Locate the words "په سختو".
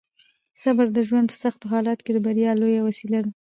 1.29-1.65